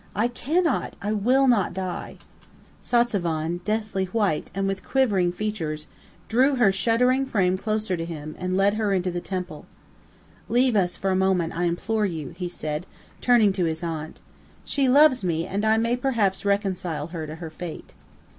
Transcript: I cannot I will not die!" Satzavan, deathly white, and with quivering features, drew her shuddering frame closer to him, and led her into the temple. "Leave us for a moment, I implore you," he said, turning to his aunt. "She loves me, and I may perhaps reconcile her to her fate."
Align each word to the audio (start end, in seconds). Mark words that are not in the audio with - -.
I 0.15 0.29
cannot 0.29 0.95
I 0.99 1.11
will 1.13 1.47
not 1.47 1.75
die!" 1.75 2.17
Satzavan, 2.81 3.63
deathly 3.63 4.05
white, 4.05 4.49
and 4.55 4.65
with 4.67 4.83
quivering 4.83 5.31
features, 5.31 5.85
drew 6.27 6.55
her 6.55 6.71
shuddering 6.71 7.27
frame 7.27 7.55
closer 7.55 7.95
to 7.95 8.03
him, 8.03 8.33
and 8.39 8.57
led 8.57 8.73
her 8.73 8.93
into 8.93 9.11
the 9.11 9.21
temple. 9.21 9.67
"Leave 10.49 10.75
us 10.75 10.97
for 10.97 11.11
a 11.11 11.15
moment, 11.15 11.55
I 11.55 11.65
implore 11.65 12.07
you," 12.07 12.33
he 12.35 12.49
said, 12.49 12.87
turning 13.21 13.53
to 13.53 13.65
his 13.65 13.83
aunt. 13.83 14.21
"She 14.65 14.89
loves 14.89 15.23
me, 15.23 15.45
and 15.45 15.63
I 15.63 15.77
may 15.77 15.95
perhaps 15.95 16.45
reconcile 16.45 17.09
her 17.13 17.27
to 17.27 17.35
her 17.35 17.51
fate." 17.51 17.93